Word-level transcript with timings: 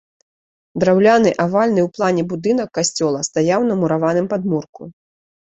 Драўляны 0.83 1.33
авальны 1.45 1.81
ў 1.87 1.99
плане 1.99 2.21
будынак 2.33 2.69
касцёла 2.79 3.19
стаяў 3.29 3.69
на 3.69 3.79
мураваным 3.83 4.27
падмурку. 4.35 4.91